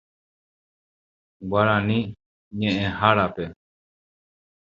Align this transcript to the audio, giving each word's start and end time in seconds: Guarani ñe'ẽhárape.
Guarani 1.49 1.99
ñe'ẽhárape. 2.57 3.45